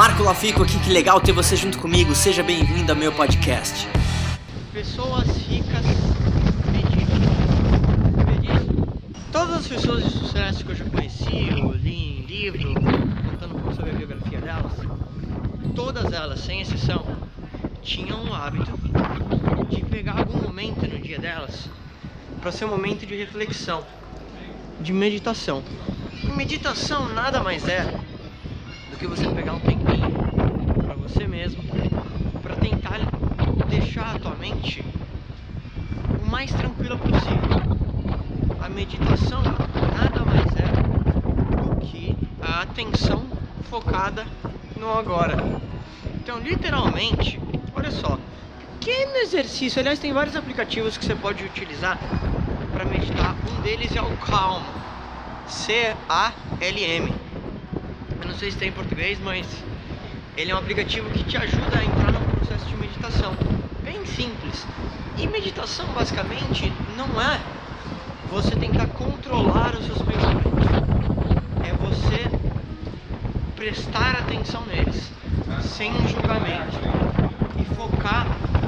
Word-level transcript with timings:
Marco 0.00 0.22
Lafico 0.22 0.62
aqui, 0.62 0.78
que 0.78 0.88
legal 0.88 1.20
ter 1.20 1.32
você 1.32 1.54
junto 1.54 1.78
comigo. 1.78 2.14
Seja 2.14 2.42
bem-vindo 2.42 2.90
ao 2.90 2.96
meu 2.96 3.12
podcast. 3.12 3.86
Pessoas 4.72 5.26
ricas 5.46 5.84
meditam. 8.24 8.88
Todas 9.30 9.56
as 9.56 9.66
pessoas 9.68 10.02
de 10.02 10.10
sucesso 10.10 10.64
que 10.64 10.72
eu 10.72 10.76
já 10.76 10.86
conheci, 10.86 11.50
eu 11.50 11.72
li 11.72 12.18
em 12.18 12.22
livro, 12.22 12.72
contando 13.30 13.56
um 13.56 13.60
pouco 13.60 13.74
sobre 13.74 13.90
a 13.90 13.92
biografia 13.92 14.40
delas, 14.40 14.72
todas 15.76 16.10
elas, 16.14 16.40
sem 16.40 16.62
exceção, 16.62 17.04
tinham 17.82 18.24
o 18.24 18.34
hábito 18.34 18.72
de 19.68 19.84
pegar 19.84 20.20
algum 20.20 20.40
momento 20.40 20.88
no 20.88 20.98
dia 20.98 21.18
delas 21.18 21.68
para 22.40 22.50
ser 22.50 22.64
um 22.64 22.68
momento 22.68 23.04
de 23.04 23.14
reflexão, 23.16 23.84
de 24.80 24.94
meditação. 24.94 25.62
E 26.24 26.26
meditação 26.28 27.06
nada 27.10 27.42
mais 27.42 27.68
é 27.68 28.00
do 28.90 28.96
que 28.96 29.06
você 29.06 29.26
pegar 29.28 29.54
um 29.54 29.60
tempinho 29.60 30.10
para 30.84 30.94
você 30.94 31.26
mesmo, 31.26 31.62
para 32.42 32.56
tentar 32.56 32.98
deixar 33.68 34.16
a 34.16 34.18
tua 34.18 34.34
mente 34.34 34.84
o 36.20 36.26
mais 36.28 36.52
tranquila 36.52 36.96
possível. 36.96 37.60
A 38.60 38.68
meditação 38.68 39.42
nada 39.42 40.24
mais 40.24 40.54
é 40.56 40.66
do 41.56 41.80
que 41.86 42.16
a 42.42 42.62
atenção 42.62 43.24
focada 43.70 44.26
no 44.76 44.90
agora. 44.90 45.36
Então, 46.22 46.38
literalmente, 46.38 47.40
olha 47.74 47.90
só, 47.90 48.18
pequeno 48.78 49.16
exercício. 49.18 49.80
Aliás, 49.80 49.98
tem 49.98 50.12
vários 50.12 50.36
aplicativos 50.36 50.96
que 50.96 51.04
você 51.04 51.14
pode 51.14 51.44
utilizar 51.44 51.98
para 52.72 52.84
meditar. 52.84 53.34
Um 53.50 53.62
deles 53.62 53.94
é 53.94 54.02
o 54.02 54.16
Calm, 54.18 54.62
C-A-L-M. 55.46 57.19
Eu 58.20 58.28
não 58.28 58.34
sei 58.34 58.50
se 58.50 58.56
tem 58.58 58.68
em 58.68 58.72
português, 58.72 59.18
mas 59.20 59.46
ele 60.36 60.50
é 60.50 60.54
um 60.54 60.58
aplicativo 60.58 61.08
que 61.10 61.24
te 61.24 61.36
ajuda 61.36 61.78
a 61.78 61.84
entrar 61.84 62.12
no 62.12 62.20
processo 62.36 62.66
de 62.66 62.76
meditação. 62.76 63.32
Bem 63.82 64.04
simples. 64.04 64.66
E 65.16 65.26
meditação, 65.26 65.86
basicamente, 65.94 66.70
não 66.96 67.20
é 67.20 67.40
você 68.30 68.54
tentar 68.56 68.86
controlar 68.88 69.74
os 69.74 69.86
seus 69.86 70.02
pensamentos. 70.02 70.66
É 71.64 71.72
você 71.72 72.30
prestar 73.56 74.16
atenção 74.18 74.64
neles, 74.66 75.10
sem 75.62 75.92
julgamento, 76.08 76.78
e 77.58 77.64
focar 77.74 78.26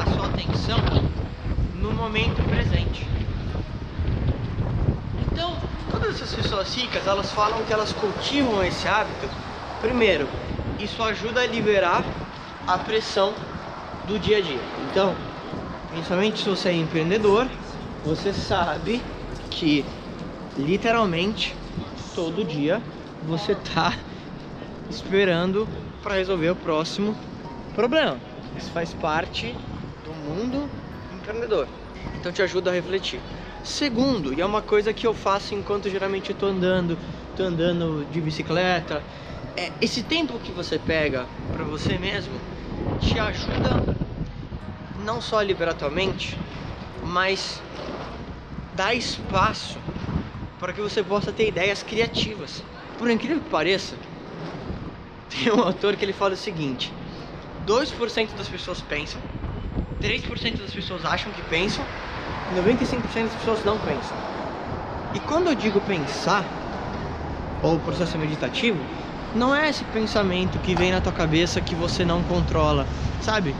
a 0.00 0.10
sua 0.14 0.26
atenção 0.26 0.78
no 1.80 1.92
momento 1.92 2.42
presente. 2.48 3.06
Então, 5.34 5.58
todas 5.90 6.14
essas 6.14 6.32
pessoas 6.32 6.72
ricas, 6.76 7.08
elas 7.08 7.32
falam 7.32 7.64
que 7.64 7.72
elas 7.72 7.92
cultivam 7.92 8.62
esse 8.62 8.86
hábito. 8.86 9.28
Primeiro, 9.80 10.28
isso 10.78 11.02
ajuda 11.02 11.40
a 11.40 11.46
liberar 11.46 12.04
a 12.64 12.78
pressão 12.78 13.34
do 14.06 14.16
dia 14.16 14.38
a 14.38 14.40
dia. 14.40 14.62
Então, 14.88 15.16
principalmente 15.88 16.38
se 16.38 16.48
você 16.48 16.68
é 16.68 16.74
empreendedor, 16.74 17.50
você 18.04 18.32
sabe 18.32 19.02
que 19.50 19.84
literalmente 20.56 21.56
todo 22.14 22.44
dia 22.44 22.80
você 23.20 23.56
tá 23.56 23.92
esperando 24.88 25.68
para 26.00 26.14
resolver 26.14 26.50
o 26.50 26.56
próximo 26.56 27.16
problema. 27.74 28.20
Isso 28.56 28.70
faz 28.70 28.94
parte 28.94 29.56
do 30.04 30.14
mundo 30.14 30.70
empreendedor. 31.10 31.66
Então 32.24 32.32
te 32.32 32.40
ajuda 32.40 32.70
a 32.70 32.72
refletir. 32.72 33.22
Segundo, 33.62 34.32
e 34.32 34.40
é 34.40 34.46
uma 34.46 34.62
coisa 34.62 34.94
que 34.94 35.06
eu 35.06 35.12
faço 35.12 35.54
enquanto 35.54 35.90
geralmente 35.90 36.32
tô 36.32 36.46
andando, 36.46 36.98
tô 37.36 37.42
andando 37.42 38.02
de 38.06 38.18
bicicleta, 38.18 39.04
é 39.54 39.74
esse 39.78 40.02
tempo 40.04 40.40
que 40.40 40.50
você 40.50 40.78
pega 40.78 41.28
para 41.52 41.64
você 41.64 41.98
mesmo 41.98 42.40
te 42.98 43.18
ajuda 43.18 43.84
não 44.96 45.20
só 45.20 45.40
a 45.40 45.42
liberar 45.42 45.74
tua 45.74 45.90
mente, 45.90 46.38
mas 47.02 47.62
dá 48.72 48.94
espaço 48.94 49.82
para 50.58 50.72
que 50.72 50.80
você 50.80 51.04
possa 51.04 51.30
ter 51.30 51.46
ideias 51.48 51.82
criativas. 51.82 52.64
Por 52.96 53.10
incrível 53.10 53.42
que 53.42 53.50
pareça, 53.50 53.98
tem 55.28 55.52
um 55.52 55.60
autor 55.60 55.94
que 55.94 56.02
ele 56.06 56.14
fala 56.14 56.32
o 56.32 56.38
seguinte: 56.38 56.94
2% 57.58 58.34
das 58.34 58.48
pessoas 58.48 58.80
pensam, 58.80 59.22
3% 60.00 60.62
das 60.62 60.72
pessoas 60.72 61.04
acham 61.04 61.30
que 61.30 61.42
pensam, 61.42 61.86
95% 62.54 63.24
das 63.24 63.34
pessoas 63.34 63.64
não 63.64 63.78
pensam. 63.78 64.16
E 65.14 65.20
quando 65.20 65.48
eu 65.48 65.54
digo 65.54 65.80
pensar, 65.80 66.44
ou 67.62 67.78
processo 67.78 68.18
meditativo, 68.18 68.78
não 69.34 69.54
é 69.54 69.68
esse 69.68 69.84
pensamento 69.84 70.58
que 70.58 70.74
vem 70.74 70.92
na 70.92 71.00
tua 71.00 71.12
cabeça 71.12 71.60
que 71.60 71.74
você 71.74 72.04
não 72.04 72.22
controla, 72.22 72.86
sabe? 73.20 73.54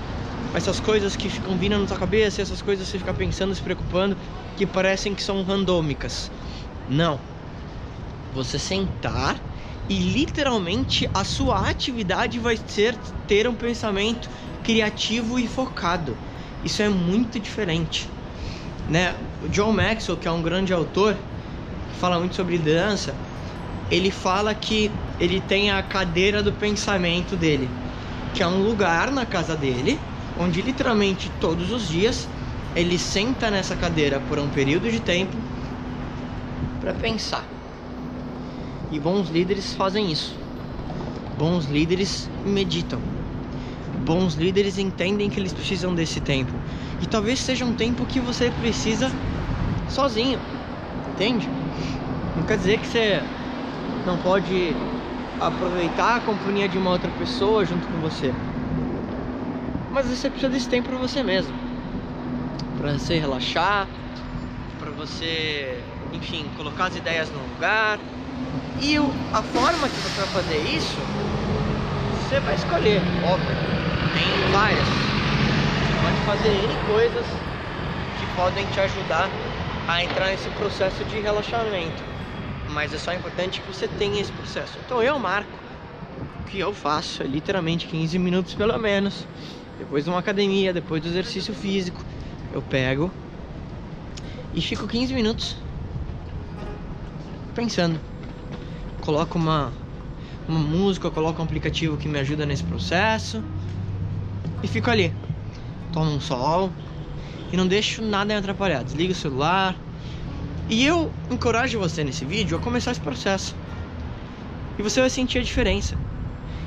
Essas 0.54 0.78
coisas 0.78 1.16
que 1.16 1.28
ficam 1.28 1.56
vindo 1.56 1.78
na 1.78 1.86
tua 1.86 1.96
cabeça, 1.96 2.40
essas 2.40 2.62
coisas 2.62 2.86
que 2.86 2.92
você 2.92 2.98
fica 2.98 3.12
pensando, 3.12 3.54
se 3.54 3.60
preocupando, 3.60 4.16
que 4.56 4.64
parecem 4.66 5.14
que 5.14 5.22
são 5.22 5.42
randômicas. 5.42 6.30
Não. 6.88 7.18
Você 8.32 8.58
sentar 8.58 9.36
e 9.88 9.98
literalmente 9.98 11.08
a 11.12 11.24
sua 11.24 11.68
atividade 11.68 12.38
vai 12.38 12.56
ser 12.56 12.96
ter 13.26 13.48
um 13.48 13.54
pensamento 13.54 14.28
criativo 14.62 15.38
e 15.38 15.46
focado. 15.46 16.16
Isso 16.64 16.82
é 16.82 16.88
muito 16.88 17.38
diferente, 17.38 18.08
né? 18.88 19.14
O 19.44 19.48
John 19.48 19.72
Maxwell, 19.72 20.16
que 20.18 20.28
é 20.28 20.30
um 20.30 20.42
grande 20.42 20.72
autor, 20.72 21.14
que 21.14 21.98
fala 21.98 22.18
muito 22.18 22.34
sobre 22.34 22.56
liderança, 22.56 23.14
ele 23.90 24.10
fala 24.10 24.54
que 24.54 24.90
ele 25.20 25.40
tem 25.40 25.70
a 25.70 25.82
cadeira 25.82 26.42
do 26.42 26.52
pensamento 26.52 27.36
dele, 27.36 27.68
que 28.34 28.42
é 28.42 28.46
um 28.46 28.62
lugar 28.62 29.10
na 29.10 29.24
casa 29.24 29.54
dele, 29.54 29.98
onde 30.38 30.60
literalmente 30.62 31.30
todos 31.40 31.70
os 31.70 31.88
dias 31.88 32.28
ele 32.74 32.98
senta 32.98 33.50
nessa 33.50 33.76
cadeira 33.76 34.18
por 34.20 34.38
um 34.38 34.48
período 34.48 34.90
de 34.90 35.00
tempo 35.00 35.36
para 36.80 36.92
pensar. 36.92 37.44
E 38.90 38.98
bons 38.98 39.28
líderes 39.30 39.72
fazem 39.74 40.10
isso. 40.10 40.34
Bons 41.38 41.66
líderes 41.66 42.28
meditam. 42.44 43.00
Bons 44.04 44.34
líderes 44.34 44.76
entendem 44.76 45.30
que 45.30 45.40
eles 45.40 45.52
precisam 45.52 45.94
desse 45.94 46.20
tempo. 46.20 46.52
E 47.04 47.06
talvez 47.06 47.38
seja 47.38 47.66
um 47.66 47.74
tempo 47.74 48.06
que 48.06 48.18
você 48.18 48.50
precisa 48.50 49.12
sozinho. 49.90 50.40
Entende? 51.06 51.50
Não 52.34 52.42
quer 52.42 52.56
dizer 52.56 52.78
que 52.78 52.86
você 52.86 53.20
não 54.06 54.16
pode 54.16 54.74
aproveitar 55.38 56.16
a 56.16 56.20
companhia 56.20 56.66
de 56.66 56.78
uma 56.78 56.88
outra 56.88 57.10
pessoa 57.10 57.62
junto 57.62 57.86
com 57.88 58.00
você. 58.00 58.32
Mas 59.92 60.06
você 60.06 60.30
precisa 60.30 60.50
desse 60.50 60.66
tempo 60.66 60.88
para 60.88 60.96
você 60.96 61.22
mesmo. 61.22 61.54
Para 62.78 62.94
você 62.94 63.18
relaxar, 63.18 63.86
para 64.78 64.90
você, 64.92 65.84
enfim, 66.10 66.50
colocar 66.56 66.86
as 66.86 66.96
ideias 66.96 67.30
no 67.30 67.46
lugar. 67.48 68.00
E 68.80 68.96
a 69.30 69.42
forma 69.42 69.90
que 69.90 70.00
você 70.00 70.16
vai 70.16 70.28
fazer 70.28 70.58
isso, 70.64 71.00
você 72.14 72.40
vai 72.40 72.54
escolher, 72.54 73.02
óbvio. 73.22 73.58
Tem 74.14 74.50
várias. 74.50 75.13
Pode 76.04 76.20
fazer 76.20 76.50
N 76.50 76.76
coisas 76.86 77.24
que 78.20 78.26
podem 78.36 78.66
te 78.66 78.78
ajudar 78.78 79.30
a 79.88 80.04
entrar 80.04 80.26
nesse 80.26 80.50
processo 80.50 81.02
de 81.02 81.18
relaxamento. 81.18 82.02
Mas 82.74 82.92
é 82.92 82.98
só 82.98 83.14
importante 83.14 83.62
que 83.62 83.66
você 83.72 83.88
tenha 83.88 84.20
esse 84.20 84.30
processo. 84.30 84.78
Então 84.84 85.02
eu 85.02 85.18
marco 85.18 85.48
o 86.42 86.50
que 86.50 86.58
eu 86.58 86.74
faço 86.74 87.22
é 87.22 87.26
literalmente 87.26 87.86
15 87.86 88.18
minutos 88.18 88.52
pelo 88.52 88.78
menos. 88.78 89.26
Depois 89.78 90.04
de 90.04 90.10
uma 90.10 90.18
academia, 90.18 90.74
depois 90.74 91.00
do 91.00 91.08
exercício 91.08 91.54
físico, 91.54 92.04
eu 92.52 92.60
pego 92.60 93.10
e 94.52 94.60
fico 94.60 94.86
15 94.86 95.14
minutos 95.14 95.56
pensando. 97.54 97.98
Coloco 99.00 99.38
uma, 99.38 99.72
uma 100.46 100.60
música, 100.60 101.10
coloco 101.10 101.40
um 101.40 101.46
aplicativo 101.46 101.96
que 101.96 102.08
me 102.08 102.18
ajuda 102.18 102.44
nesse 102.44 102.62
processo 102.62 103.42
e 104.62 104.68
fico 104.68 104.90
ali. 104.90 105.23
Tomo 105.94 106.10
um 106.10 106.20
sol 106.20 106.72
e 107.52 107.56
não 107.56 107.68
deixo 107.68 108.02
nada 108.02 108.24
me 108.24 108.34
atrapalhar. 108.34 108.82
Desligo 108.82 109.12
o 109.12 109.14
celular. 109.14 109.76
E 110.68 110.84
eu 110.84 111.12
encorajo 111.30 111.78
você 111.78 112.02
nesse 112.02 112.24
vídeo 112.24 112.58
a 112.58 112.60
começar 112.60 112.90
esse 112.90 113.00
processo. 113.00 113.54
E 114.76 114.82
você 114.82 115.00
vai 115.00 115.08
sentir 115.08 115.38
a 115.38 115.42
diferença. 115.42 115.96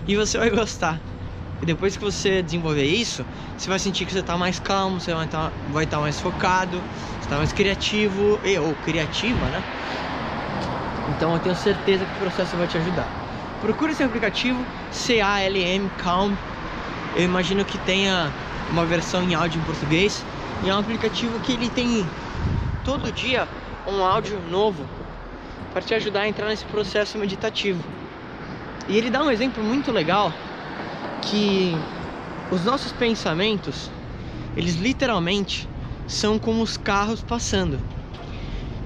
E 0.08 0.16
você 0.16 0.38
vai 0.38 0.50
gostar. 0.50 1.02
E 1.62 1.66
depois 1.66 1.98
que 1.98 2.06
você 2.06 2.42
desenvolver 2.42 2.86
isso, 2.86 3.26
você 3.58 3.70
vai 3.70 3.80
sentir 3.80 4.06
que 4.06 4.14
você 4.14 4.20
está 4.20 4.38
mais 4.38 4.62
calmo, 4.62 5.02
você 5.02 5.14
vai 5.14 5.26
estar 5.26 5.52
vai 5.74 5.86
tá 5.86 6.00
mais 6.00 6.18
focado, 6.22 6.78
você 6.78 7.24
está 7.24 7.36
mais 7.36 7.52
criativo, 7.52 8.40
e, 8.46 8.58
ou 8.58 8.74
criativa, 8.86 9.46
né? 9.48 9.62
Então 11.10 11.34
eu 11.34 11.40
tenho 11.40 11.56
certeza 11.56 12.06
que 12.06 12.12
o 12.14 12.20
processo 12.20 12.56
vai 12.56 12.68
te 12.68 12.78
ajudar. 12.78 13.10
Procure 13.60 13.92
esse 13.92 14.04
aplicativo 14.04 14.64
C-A-L-M 14.90 15.90
Calm. 15.98 16.34
Eu 17.18 17.24
imagino 17.24 17.66
que 17.66 17.78
tenha 17.80 18.32
uma 18.72 18.86
versão 18.86 19.24
em 19.24 19.36
áudio 19.36 19.60
em 19.60 19.64
português. 19.64 20.24
E 20.64 20.70
é 20.70 20.76
um 20.76 20.80
aplicativo 20.80 21.40
que 21.40 21.54
ele 21.54 21.70
tem 21.70 22.06
todo 22.84 23.12
dia 23.12 23.48
um 23.88 24.04
áudio 24.04 24.40
novo 24.50 24.86
para 25.72 25.82
te 25.82 25.94
ajudar 25.94 26.22
a 26.22 26.28
entrar 26.28 26.48
nesse 26.48 26.66
processo 26.66 27.18
meditativo. 27.18 27.84
E 28.88 28.98
ele 28.98 29.10
dá 29.10 29.24
um 29.24 29.30
exemplo 29.30 29.64
muito 29.64 29.92
legal 29.92 30.32
que 31.22 31.76
os 32.52 32.64
nossos 32.64 32.92
pensamentos, 32.92 33.92
eles 34.56 34.76
literalmente 34.76 35.68
são 36.08 36.40
como 36.40 36.62
os 36.62 36.78
carros 36.78 37.22
passando. 37.22 37.80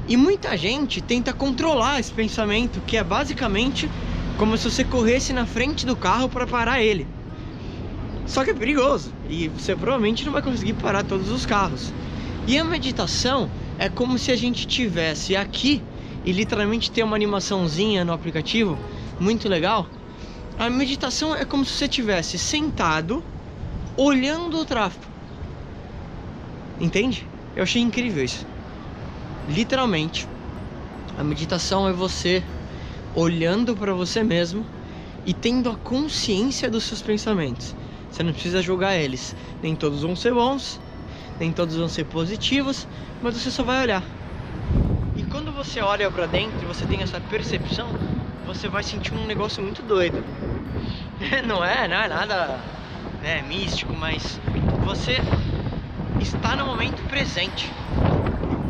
E 0.08 0.18
muita 0.18 0.58
gente 0.58 1.00
tenta 1.00 1.32
controlar 1.32 2.00
esse 2.00 2.12
pensamento, 2.12 2.82
que 2.82 2.98
é 2.98 3.04
basicamente 3.04 3.90
como 4.38 4.58
se 4.58 4.70
você 4.70 4.84
corresse 4.84 5.32
na 5.32 5.46
frente 5.46 5.86
do 5.86 5.96
carro 5.96 6.28
para 6.28 6.48
parar 6.48 6.82
ele. 6.82 7.08
Só 8.32 8.46
que 8.46 8.52
é 8.52 8.54
perigoso 8.54 9.12
e 9.28 9.50
você 9.50 9.76
provavelmente 9.76 10.24
não 10.24 10.32
vai 10.32 10.42
conseguir 10.42 10.72
parar 10.76 11.04
todos 11.04 11.30
os 11.30 11.46
carros. 11.46 11.92
E 12.48 12.58
a 12.58 12.64
meditação 12.64 13.50
é 13.78 13.90
como 13.90 14.18
se 14.18 14.32
a 14.32 14.38
gente 14.38 14.66
tivesse 14.66 15.36
aqui 15.36 15.84
e 16.24 16.32
literalmente 16.32 16.90
ter 16.90 17.04
uma 17.04 17.18
animaçãozinha 17.18 18.06
no 18.06 18.14
aplicativo 18.14 18.80
muito 19.20 19.50
legal. 19.50 19.86
A 20.58 20.70
meditação 20.70 21.36
é 21.36 21.44
como 21.44 21.66
se 21.66 21.74
você 21.74 21.90
tivesse 21.90 22.40
sentado 22.40 23.22
olhando 23.98 24.62
o 24.62 24.66
tráfego. 24.66 25.12
Entende? 26.80 27.28
Eu 27.54 27.64
achei 27.64 27.82
incrível 27.82 28.24
isso. 28.24 28.48
Literalmente, 29.50 30.26
a 31.18 31.24
meditação 31.24 31.86
é 31.86 31.92
você 31.92 32.42
olhando 33.14 33.76
para 33.76 33.94
você 33.94 34.24
mesmo 34.24 34.66
e 35.26 35.34
tendo 35.34 35.70
a 35.70 35.76
consciência 35.76 36.70
dos 36.70 36.86
seus 36.86 37.02
pensamentos. 37.02 37.76
Você 38.12 38.24
não 38.24 38.34
precisa 38.34 38.62
julgar 38.62 38.96
eles. 38.96 39.36
Nem 39.64 39.76
todos 39.76 40.02
vão 40.02 40.16
ser 40.16 40.34
bons, 40.34 40.80
nem 41.40 41.52
todos 41.52 41.76
vão 41.76 41.88
ser 41.88 42.04
positivos, 42.04 42.88
mas 43.22 43.36
você 43.36 43.50
só 43.50 43.64
vai 43.64 43.82
olhar. 43.82 44.04
E 45.16 45.24
quando 45.24 45.52
você 45.52 45.82
olha 45.82 46.12
para 46.12 46.26
dentro 46.26 46.68
você 46.68 46.86
tem 46.86 47.02
essa 47.02 47.20
percepção, 47.22 47.88
você 48.46 48.68
vai 48.68 48.84
sentir 48.84 49.14
um 49.14 49.26
negócio 49.26 49.64
muito 49.64 49.82
doido. 49.82 50.24
Não 51.48 51.64
é, 51.64 51.88
não 51.88 51.98
é 51.98 52.08
nada 52.08 52.60
né, 53.22 53.44
místico, 53.44 53.94
mas 53.94 54.40
você 54.84 55.18
está 56.20 56.56
no 56.56 56.66
momento 56.66 57.02
presente. 57.08 57.72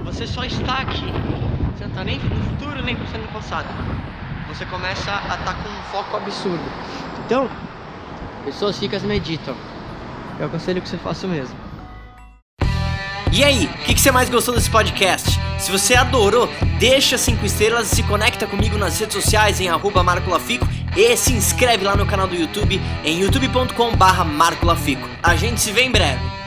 Você 0.04 0.28
só 0.28 0.44
está 0.44 0.80
aqui. 0.80 1.06
Você 1.74 1.86
não 1.86 1.90
está 1.90 2.04
nem 2.04 2.20
no 2.20 2.44
futuro, 2.44 2.84
nem 2.84 2.96
pensando 2.96 3.22
no 3.22 3.30
passado. 3.30 3.68
Você 4.50 4.66
começa 4.66 5.12
a 5.12 5.36
estar 5.36 5.38
tá 5.38 5.54
com 5.54 5.70
um 5.70 5.84
foco 5.92 6.18
absurdo. 6.18 6.62
Então, 7.26 7.50
pessoas 8.42 8.78
ricas 8.80 9.04
meditam. 9.04 9.56
Eu 10.40 10.48
aconselho 10.48 10.82
que 10.82 10.90
você 10.90 10.98
faça 10.98 11.28
o 11.28 11.30
mesmo. 11.30 11.56
E 13.34 13.46
aí, 13.46 13.66
o 13.66 13.86
que, 13.86 13.94
que, 13.94 14.02
você 14.02 14.12
mais 14.12 14.30
gostou 14.30 14.54
desse 14.54 14.70
podcast? 14.70 15.40
Se 15.58 15.72
você 15.72 15.96
adorou, 15.96 16.50
deixa 16.80 17.18
5 17.18 17.46
estrelas 17.46 17.92
e 17.92 17.96
se 17.96 18.04
conecta 18.04 18.46
comigo 18.46 18.78
nas 18.78 19.00
redes 19.00 19.16
sociais 19.16 19.62
em 19.62 19.70
arroba 19.70 20.04
Marco 20.04 20.30
Lafico 20.30 20.68
e 20.98 21.16
se 21.16 21.32
inscreve 21.32 21.84
lá 21.86 21.96
no 21.96 22.06
canal 22.06 22.28
do 22.28 22.36
YouTube 22.36 22.82
em 23.06 23.22
youtube.com 23.22 23.96
barra 23.96 24.26
Marco 24.26 24.66
Lafico. 24.66 25.08
A 25.24 25.36
gente 25.38 25.62
se 25.62 25.72
vê 25.72 25.84
em 25.84 25.92
breve. 25.92 26.41